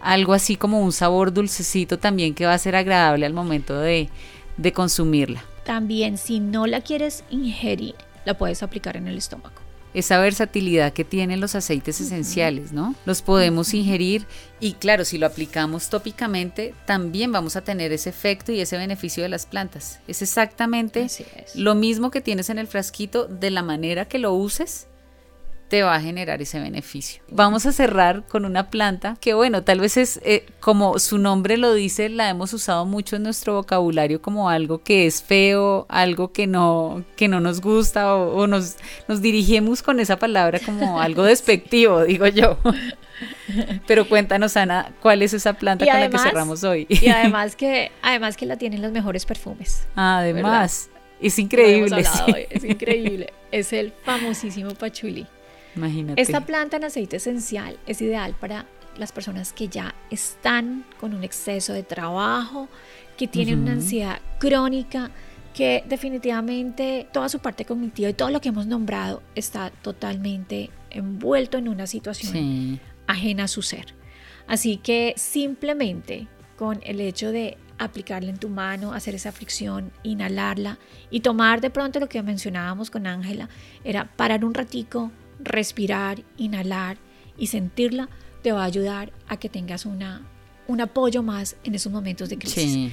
algo 0.00 0.34
así 0.34 0.56
como 0.56 0.82
un 0.82 0.92
sabor 0.92 1.32
dulcecito 1.32 1.98
también 1.98 2.34
que 2.34 2.46
va 2.46 2.54
a 2.54 2.58
ser 2.58 2.76
agradable 2.76 3.24
al 3.24 3.32
momento 3.32 3.78
de, 3.78 4.08
de 4.56 4.72
consumirla. 4.72 5.44
También 5.64 6.18
si 6.18 6.40
no 6.40 6.66
la 6.66 6.80
quieres 6.80 7.24
ingerir, 7.30 7.94
la 8.24 8.34
puedes 8.34 8.62
aplicar 8.62 8.96
en 8.96 9.06
el 9.06 9.16
estómago 9.16 9.61
esa 9.94 10.18
versatilidad 10.18 10.92
que 10.92 11.04
tienen 11.04 11.40
los 11.40 11.54
aceites 11.54 12.00
esenciales, 12.00 12.72
¿no? 12.72 12.94
Los 13.04 13.22
podemos 13.22 13.74
ingerir 13.74 14.26
y 14.60 14.74
claro, 14.74 15.04
si 15.04 15.18
lo 15.18 15.26
aplicamos 15.26 15.88
tópicamente, 15.90 16.74
también 16.86 17.32
vamos 17.32 17.56
a 17.56 17.62
tener 17.62 17.92
ese 17.92 18.10
efecto 18.10 18.52
y 18.52 18.60
ese 18.60 18.78
beneficio 18.78 19.22
de 19.22 19.28
las 19.28 19.46
plantas. 19.46 20.00
Es 20.06 20.22
exactamente 20.22 21.06
lo 21.54 21.74
mismo 21.74 22.10
que 22.10 22.20
tienes 22.20 22.48
en 22.50 22.58
el 22.58 22.66
frasquito 22.66 23.26
de 23.26 23.50
la 23.50 23.62
manera 23.62 24.06
que 24.06 24.18
lo 24.18 24.32
uses 24.32 24.86
te 25.72 25.82
va 25.82 25.94
a 25.94 26.00
generar 26.02 26.42
ese 26.42 26.60
beneficio. 26.60 27.22
Vamos 27.30 27.64
a 27.64 27.72
cerrar 27.72 28.26
con 28.26 28.44
una 28.44 28.68
planta 28.68 29.16
que, 29.22 29.32
bueno, 29.32 29.62
tal 29.62 29.80
vez 29.80 29.96
es 29.96 30.20
eh, 30.22 30.44
como 30.60 30.98
su 30.98 31.16
nombre 31.16 31.56
lo 31.56 31.72
dice, 31.72 32.10
la 32.10 32.28
hemos 32.28 32.52
usado 32.52 32.84
mucho 32.84 33.16
en 33.16 33.22
nuestro 33.22 33.54
vocabulario 33.54 34.20
como 34.20 34.50
algo 34.50 34.82
que 34.82 35.06
es 35.06 35.22
feo, 35.22 35.86
algo 35.88 36.30
que 36.30 36.46
no, 36.46 37.06
que 37.16 37.26
no 37.26 37.40
nos 37.40 37.62
gusta 37.62 38.14
o, 38.14 38.46
nos, 38.46 38.76
nos 39.08 39.22
dirigimos 39.22 39.82
con 39.82 39.98
esa 39.98 40.18
palabra 40.18 40.60
como 40.60 41.00
algo 41.00 41.22
despectivo, 41.22 42.02
digo 42.04 42.26
yo. 42.26 42.58
Pero 43.86 44.06
cuéntanos, 44.06 44.58
Ana, 44.58 44.92
¿cuál 45.00 45.22
es 45.22 45.32
esa 45.32 45.54
planta 45.54 45.86
con 45.86 45.98
la 45.98 46.10
que 46.10 46.18
cerramos 46.18 46.64
hoy? 46.64 46.86
Y 46.90 47.08
además 47.08 47.56
que, 47.56 47.92
además 48.02 48.36
que 48.36 48.44
la 48.44 48.58
tienen 48.58 48.82
los 48.82 48.92
mejores 48.92 49.24
perfumes. 49.24 49.88
Además, 49.96 50.90
es 51.18 51.38
increíble. 51.38 52.04
es 52.50 52.62
increíble. 52.62 53.32
Es 53.50 53.72
el 53.72 53.94
famosísimo 54.04 54.74
Esta 56.16 56.44
planta 56.44 56.76
en 56.76 56.84
aceite 56.84 57.16
esencial 57.16 57.78
es 57.86 58.02
ideal 58.02 58.34
para 58.38 58.66
las 58.96 59.12
personas 59.12 59.52
que 59.52 59.68
ya 59.68 59.94
están 60.10 60.84
con 61.00 61.14
un 61.14 61.24
exceso 61.24 61.72
de 61.72 61.82
trabajo, 61.82 62.68
que 63.16 63.26
tienen 63.26 63.60
una 63.60 63.72
ansiedad 63.72 64.20
crónica, 64.38 65.10
que 65.54 65.84
definitivamente 65.88 67.06
toda 67.12 67.28
su 67.28 67.38
parte 67.38 67.64
cognitiva 67.64 68.08
y 68.08 68.14
todo 68.14 68.30
lo 68.30 68.40
que 68.40 68.48
hemos 68.48 68.66
nombrado 68.66 69.22
está 69.34 69.70
totalmente 69.70 70.70
envuelto 70.90 71.58
en 71.58 71.68
una 71.68 71.86
situación 71.86 72.80
ajena 73.06 73.44
a 73.44 73.48
su 73.48 73.62
ser. 73.62 73.94
Así 74.46 74.76
que 74.78 75.14
simplemente 75.16 76.26
con 76.56 76.80
el 76.84 77.00
hecho 77.00 77.32
de 77.32 77.56
aplicarla 77.78 78.30
en 78.30 78.38
tu 78.38 78.48
mano, 78.48 78.92
hacer 78.92 79.14
esa 79.14 79.32
fricción, 79.32 79.90
inhalarla 80.02 80.78
y 81.10 81.20
tomar 81.20 81.60
de 81.60 81.70
pronto 81.70 81.98
lo 82.00 82.08
que 82.08 82.22
mencionábamos 82.22 82.90
con 82.90 83.06
Ángela, 83.06 83.48
era 83.84 84.04
parar 84.04 84.44
un 84.44 84.54
ratico, 84.54 85.10
respirar, 85.40 86.22
inhalar 86.36 86.98
y 87.38 87.48
sentirla 87.48 88.08
te 88.42 88.52
va 88.52 88.62
a 88.62 88.66
ayudar 88.66 89.12
a 89.28 89.36
que 89.36 89.48
tengas 89.48 89.86
una, 89.86 90.26
un 90.66 90.80
apoyo 90.80 91.22
más 91.22 91.56
en 91.64 91.74
esos 91.74 91.92
momentos 91.92 92.28
de 92.28 92.38
crisis. 92.38 92.92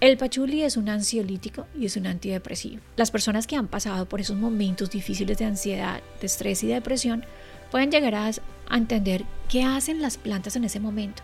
El 0.00 0.16
pachuli 0.16 0.62
es 0.62 0.78
un 0.78 0.88
ansiolítico 0.88 1.66
y 1.78 1.84
es 1.84 1.96
un 1.96 2.06
antidepresivo. 2.06 2.80
Las 2.96 3.10
personas 3.10 3.46
que 3.46 3.56
han 3.56 3.68
pasado 3.68 4.08
por 4.08 4.20
esos 4.20 4.36
momentos 4.36 4.90
difíciles 4.90 5.36
de 5.36 5.44
ansiedad, 5.44 6.00
de 6.20 6.26
estrés 6.26 6.62
y 6.64 6.68
de 6.68 6.74
depresión 6.74 7.26
pueden 7.70 7.90
llegar 7.90 8.14
a, 8.14 8.30
a 8.70 8.76
entender 8.78 9.24
qué 9.50 9.62
hacen 9.62 10.00
las 10.00 10.16
plantas 10.16 10.56
en 10.56 10.64
ese 10.64 10.80
momento. 10.80 11.22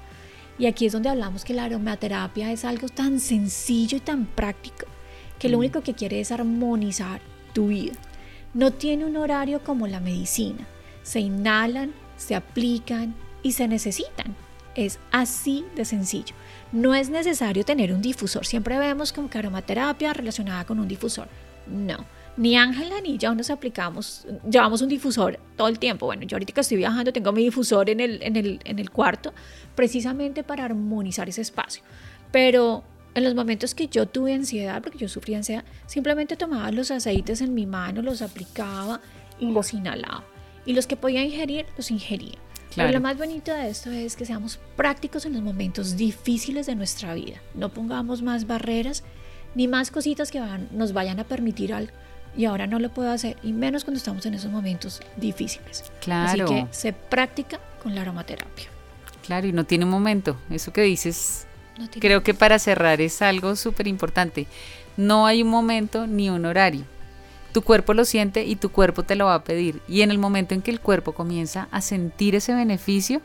Y 0.58 0.66
aquí 0.66 0.86
es 0.86 0.92
donde 0.92 1.08
hablamos 1.08 1.44
que 1.44 1.54
la 1.54 1.64
aromaterapia 1.64 2.52
es 2.52 2.66
algo 2.66 2.88
tan 2.88 3.18
sencillo 3.18 3.96
y 3.96 4.00
tan 4.00 4.26
práctico 4.26 4.86
que 5.38 5.48
lo 5.48 5.56
mm. 5.56 5.60
único 5.60 5.80
que 5.82 5.94
quiere 5.94 6.20
es 6.20 6.30
armonizar 6.30 7.20
tu 7.54 7.68
vida. 7.68 7.94
No 8.54 8.72
tiene 8.72 9.04
un 9.04 9.16
horario 9.16 9.62
como 9.62 9.86
la 9.86 10.00
medicina. 10.00 10.66
Se 11.02 11.20
inhalan, 11.20 11.92
se 12.16 12.34
aplican 12.34 13.14
y 13.42 13.52
se 13.52 13.68
necesitan. 13.68 14.34
Es 14.74 14.98
así 15.10 15.64
de 15.74 15.84
sencillo. 15.84 16.34
No 16.72 16.94
es 16.94 17.10
necesario 17.10 17.64
tener 17.64 17.92
un 17.92 18.02
difusor. 18.02 18.44
Siempre 18.44 18.78
vemos 18.78 19.12
como 19.12 19.30
que 19.30 19.38
aromaterapia 19.38 20.12
relacionada 20.12 20.64
con 20.64 20.78
un 20.78 20.88
difusor. 20.88 21.28
No. 21.66 22.04
Ni 22.36 22.56
Ángela 22.56 23.00
ni 23.00 23.16
yo 23.16 23.34
nos 23.34 23.48
aplicamos, 23.48 24.26
llevamos 24.48 24.82
un 24.82 24.90
difusor 24.90 25.40
todo 25.56 25.68
el 25.68 25.78
tiempo. 25.78 26.04
Bueno, 26.04 26.24
yo 26.24 26.36
ahorita 26.36 26.52
que 26.52 26.60
estoy 26.60 26.76
viajando 26.76 27.10
tengo 27.12 27.32
mi 27.32 27.44
difusor 27.44 27.88
en 27.88 28.00
el, 28.00 28.22
en 28.22 28.36
el, 28.36 28.60
en 28.64 28.78
el 28.78 28.90
cuarto 28.90 29.32
precisamente 29.74 30.44
para 30.44 30.66
armonizar 30.66 31.28
ese 31.30 31.40
espacio. 31.40 31.82
Pero 32.30 32.84
en 33.16 33.24
los 33.24 33.34
momentos 33.34 33.74
que 33.74 33.88
yo 33.88 34.06
tuve 34.06 34.34
ansiedad, 34.34 34.82
porque 34.82 34.98
yo 34.98 35.08
sufría 35.08 35.38
ansiedad, 35.38 35.64
simplemente 35.86 36.36
tomaba 36.36 36.70
los 36.70 36.90
aceites 36.90 37.40
en 37.40 37.54
mi 37.54 37.64
mano, 37.64 38.02
los 38.02 38.20
aplicaba 38.20 39.00
y 39.40 39.50
los 39.50 39.72
inhalaba. 39.72 40.22
Y 40.66 40.74
los 40.74 40.86
que 40.86 40.96
podía 40.96 41.24
ingerir, 41.24 41.64
los 41.78 41.90
ingería. 41.90 42.36
Pero 42.74 42.92
lo 42.92 43.00
más 43.00 43.16
bonito 43.16 43.54
de 43.54 43.70
esto 43.70 43.90
es 43.90 44.16
que 44.16 44.26
seamos 44.26 44.60
prácticos 44.76 45.24
en 45.24 45.32
los 45.32 45.40
momentos 45.40 45.96
difíciles 45.96 46.66
de 46.66 46.74
nuestra 46.74 47.14
vida. 47.14 47.40
No 47.54 47.70
pongamos 47.70 48.20
más 48.20 48.46
barreras 48.46 49.02
ni 49.54 49.66
más 49.66 49.90
cositas 49.90 50.30
que 50.30 50.42
nos 50.72 50.92
vayan 50.92 51.18
a 51.18 51.24
permitir 51.24 51.72
algo. 51.72 51.92
Y 52.36 52.44
ahora 52.44 52.66
no 52.66 52.78
lo 52.78 52.90
puedo 52.90 53.10
hacer, 53.10 53.38
y 53.42 53.54
menos 53.54 53.84
cuando 53.84 53.96
estamos 53.96 54.26
en 54.26 54.34
esos 54.34 54.50
momentos 54.50 55.00
difíciles. 55.16 55.90
Claro. 56.02 56.44
Así 56.44 56.54
que 56.54 56.66
se 56.70 56.92
practica 56.92 57.60
con 57.82 57.94
la 57.94 58.02
aromaterapia. 58.02 58.66
Claro, 59.24 59.46
y 59.46 59.52
no 59.52 59.64
tiene 59.64 59.86
un 59.86 59.90
momento. 59.90 60.36
Eso 60.50 60.70
que 60.70 60.82
dices 60.82 61.46
Creo 62.00 62.22
que 62.22 62.34
para 62.34 62.58
cerrar 62.58 63.00
es 63.00 63.22
algo 63.22 63.56
súper 63.56 63.86
importante. 63.86 64.46
No 64.96 65.26
hay 65.26 65.42
un 65.42 65.48
momento 65.48 66.06
ni 66.06 66.30
un 66.30 66.44
horario. 66.46 66.84
Tu 67.52 67.62
cuerpo 67.62 67.94
lo 67.94 68.04
siente 68.04 68.44
y 68.44 68.56
tu 68.56 68.70
cuerpo 68.70 69.02
te 69.02 69.14
lo 69.16 69.26
va 69.26 69.34
a 69.34 69.44
pedir. 69.44 69.80
Y 69.88 70.02
en 70.02 70.10
el 70.10 70.18
momento 70.18 70.54
en 70.54 70.62
que 70.62 70.70
el 70.70 70.80
cuerpo 70.80 71.12
comienza 71.12 71.68
a 71.70 71.80
sentir 71.80 72.34
ese 72.34 72.54
beneficio, 72.54 73.20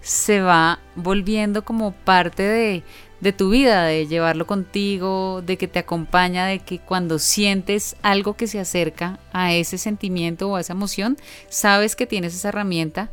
se 0.00 0.40
va 0.40 0.80
volviendo 0.96 1.64
como 1.64 1.92
parte 1.92 2.42
de, 2.42 2.82
de 3.20 3.32
tu 3.32 3.50
vida, 3.50 3.84
de 3.84 4.06
llevarlo 4.06 4.46
contigo, 4.46 5.42
de 5.44 5.56
que 5.56 5.66
te 5.66 5.78
acompaña, 5.78 6.46
de 6.46 6.58
que 6.58 6.78
cuando 6.78 7.18
sientes 7.18 7.96
algo 8.02 8.34
que 8.34 8.46
se 8.46 8.60
acerca 8.60 9.18
a 9.32 9.54
ese 9.54 9.78
sentimiento 9.78 10.50
o 10.50 10.56
a 10.56 10.60
esa 10.60 10.74
emoción, 10.74 11.16
sabes 11.48 11.96
que 11.96 12.06
tienes 12.06 12.34
esa 12.34 12.50
herramienta 12.50 13.10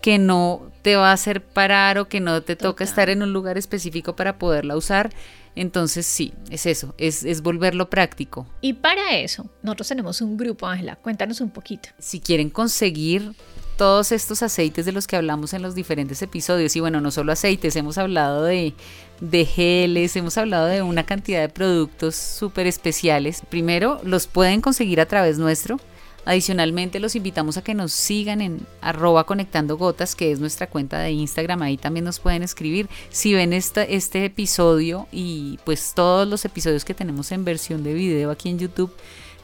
que 0.00 0.18
no 0.18 0.70
te 0.82 0.96
va 0.96 1.10
a 1.10 1.14
hacer 1.14 1.42
parar 1.42 1.98
o 1.98 2.08
que 2.08 2.20
no 2.20 2.42
te 2.42 2.56
toca 2.56 2.84
estar 2.84 3.08
en 3.10 3.22
un 3.22 3.32
lugar 3.32 3.58
específico 3.58 4.14
para 4.14 4.38
poderla 4.38 4.76
usar. 4.76 5.10
Entonces 5.56 6.04
sí, 6.04 6.34
es 6.50 6.66
eso, 6.66 6.94
es, 6.98 7.24
es, 7.24 7.40
volverlo 7.40 7.88
práctico. 7.88 8.46
Y 8.60 8.74
para 8.74 9.16
eso, 9.16 9.46
nosotros 9.62 9.88
tenemos 9.88 10.20
un 10.20 10.36
grupo, 10.36 10.66
Ángela, 10.66 10.96
cuéntanos 10.96 11.40
un 11.40 11.50
poquito. 11.50 11.88
Si 11.98 12.20
quieren 12.20 12.50
conseguir 12.50 13.32
todos 13.78 14.12
estos 14.12 14.42
aceites 14.42 14.84
de 14.84 14.92
los 14.92 15.06
que 15.06 15.16
hablamos 15.16 15.54
en 15.54 15.62
los 15.62 15.74
diferentes 15.74 16.20
episodios, 16.20 16.76
y 16.76 16.80
bueno, 16.80 17.00
no 17.00 17.10
solo 17.10 17.32
aceites, 17.32 17.74
hemos 17.74 17.96
hablado 17.96 18.44
de, 18.44 18.74
de 19.20 19.44
geles, 19.46 20.14
hemos 20.16 20.36
hablado 20.36 20.66
de 20.66 20.82
una 20.82 21.06
cantidad 21.06 21.40
de 21.40 21.48
productos 21.48 22.16
súper 22.16 22.66
especiales. 22.66 23.42
Primero, 23.48 24.00
los 24.04 24.26
pueden 24.26 24.60
conseguir 24.60 25.00
a 25.00 25.06
través 25.06 25.38
nuestro 25.38 25.78
Adicionalmente 26.26 26.98
los 26.98 27.14
invitamos 27.14 27.56
a 27.56 27.62
que 27.62 27.72
nos 27.72 27.92
sigan 27.92 28.40
en 28.40 28.66
arroba 28.80 29.24
conectando 29.24 29.76
gotas, 29.76 30.16
que 30.16 30.32
es 30.32 30.40
nuestra 30.40 30.66
cuenta 30.66 30.98
de 30.98 31.12
Instagram, 31.12 31.62
ahí 31.62 31.76
también 31.76 32.04
nos 32.04 32.18
pueden 32.18 32.42
escribir. 32.42 32.88
Si 33.10 33.32
ven 33.32 33.52
este, 33.52 34.24
episodio 34.24 35.06
y 35.12 35.60
pues 35.64 35.92
todos 35.94 36.26
los 36.26 36.44
episodios 36.44 36.84
que 36.84 36.94
tenemos 36.94 37.30
en 37.30 37.44
versión 37.44 37.84
de 37.84 37.94
video 37.94 38.32
aquí 38.32 38.48
en 38.48 38.58
YouTube, 38.58 38.92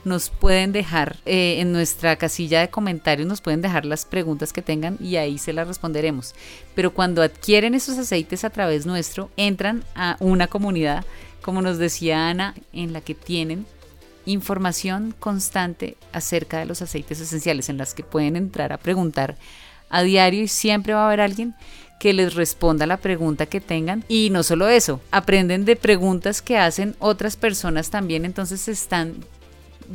nos 0.05 0.31
pueden 0.31 0.73
dejar 0.73 1.19
eh, 1.25 1.61
en 1.61 1.71
nuestra 1.71 2.17
casilla 2.17 2.61
de 2.61 2.71
comentarios, 2.71 3.29
nos 3.29 3.41
pueden 3.41 3.63
dejar 3.63 3.85
las 3.85 4.05
preguntas 4.05 4.53
que 4.53 4.61
tengan 4.61 4.99
y 5.01 5.15
ahí 5.15 5.39
se 5.39 5.53
las 5.53 5.69
responderemos. 5.69 6.35
Pero 6.75 6.93
cuando 6.93 7.23
adquieren 7.23 7.77
esos 7.77 7.97
aceites 7.97 8.43
a 8.43 8.51
través 8.51 8.87
nuestro, 8.87 9.31
entran 9.37 9.85
a 9.95 10.17
una 10.19 10.49
comunidad, 10.49 11.05
como 11.43 11.63
nos 11.63 11.79
decía 11.79 12.29
Ana, 12.29 12.57
en 12.73 12.93
la 12.93 13.01
que 13.01 13.15
tienen 13.15 13.67
información 14.27 15.15
constante 15.19 15.97
acerca 16.13 16.59
de 16.59 16.67
los 16.67 16.83
aceites 16.83 17.21
esenciales 17.21 17.69
en 17.69 17.79
las 17.79 17.95
que 17.95 18.03
pueden 18.03 18.37
entrar 18.37 18.73
a 18.73 18.79
preguntar 18.79 19.37
a 19.91 20.03
diario 20.03 20.43
y 20.43 20.49
siempre 20.49 20.95
va 20.95 21.03
a 21.03 21.07
haber 21.07 21.21
alguien 21.21 21.55
que 22.03 22.13
les 22.13 22.35
responda 22.35 22.85
la 22.85 22.97
pregunta 22.97 23.47
que 23.47 23.61
tengan. 23.61 24.05
Y 24.09 24.31
no 24.31 24.43
solo 24.43 24.69
eso, 24.69 25.01
aprenden 25.13 25.65
de 25.65 25.77
preguntas 25.77 26.43
que 26.43 26.59
hacen 26.59 26.97
otras 26.99 27.37
personas 27.37 27.91
también, 27.91 28.25
entonces 28.25 28.63
se 28.63 28.73
están 28.73 29.15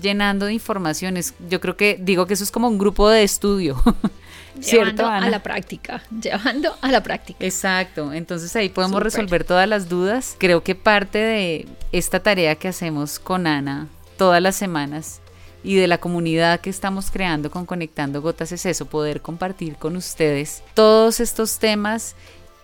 llenando 0.02 0.46
de 0.46 0.54
informaciones. 0.54 1.34
Yo 1.50 1.60
creo 1.60 1.76
que 1.76 1.98
digo 2.00 2.26
que 2.26 2.36
eso 2.36 2.46
es 2.46 2.52
como 2.52 2.70
un 2.70 2.78
grupo 2.78 3.10
de 3.10 3.24
estudio. 3.24 3.82
¿Cierto, 4.62 5.04
llevando 5.04 5.28
a 5.28 5.30
la 5.30 5.44
práctica, 5.44 6.02
llevando 6.22 6.76
a 6.82 6.92
la 6.92 7.04
práctica. 7.04 7.46
Exacto, 7.46 8.12
entonces 8.12 8.56
ahí 8.56 8.70
podemos 8.70 9.04
resolver 9.04 9.44
todas 9.44 9.68
las 9.68 9.88
dudas. 9.88 10.36
Creo 10.40 10.64
que 10.64 10.74
parte 10.74 11.20
de 11.20 11.68
esta 11.92 12.22
tarea 12.22 12.56
que 12.56 12.70
hacemos 12.70 13.20
con 13.20 13.46
Ana 13.46 13.88
todas 14.18 14.42
las 14.42 14.56
semanas 14.56 15.22
y 15.64 15.76
de 15.76 15.88
la 15.88 16.00
comunidad 16.00 16.62
que 16.62 16.70
estamos 16.70 17.12
creando 17.12 17.52
con 17.52 17.66
Conectando 17.66 18.22
Gotas 18.22 18.52
es 18.52 18.66
eso, 18.66 18.86
poder 18.86 19.22
compartir 19.22 19.76
con 19.76 19.96
ustedes 19.96 20.64
todos 20.74 21.20
estos 21.20 21.60
temas 21.60 22.16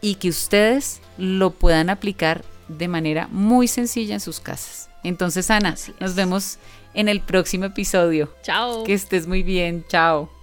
y 0.02 0.16
que 0.16 0.30
ustedes 0.30 1.02
lo 1.18 1.52
puedan 1.52 1.90
aplicar 1.90 2.44
de 2.68 2.88
manera 2.88 3.28
muy 3.32 3.68
sencilla 3.68 4.14
en 4.14 4.20
sus 4.20 4.40
casas. 4.40 4.90
Entonces, 5.04 5.50
Ana, 5.50 5.76
nos 6.00 6.16
vemos 6.16 6.58
en 6.94 7.10
el 7.10 7.22
próximo 7.22 7.66
episodio. 7.66 8.34
Chao. 8.42 8.84
Que 8.84 8.94
estés 8.94 9.28
muy 9.28 9.44
bien. 9.44 9.86
Chao. 9.88 10.34